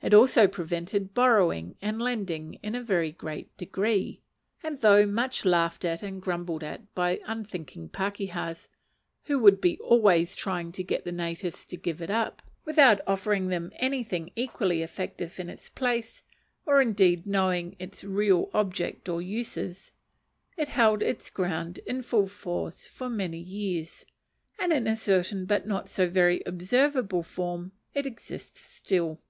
[0.00, 4.22] It also prevented borrowing and lending in a very great degree;
[4.62, 8.70] and though much laughed at and grumbled at by unthinking pakehas
[9.24, 13.48] who would be always trying to get the natives to give it up, without offering
[13.48, 16.22] them anything equally effective in its place,
[16.64, 19.92] or indeed knowing its real object or uses
[20.56, 24.06] it held its ground in full force for many years;
[24.60, 29.20] and, in a certain but not so very observable a form, it exists still.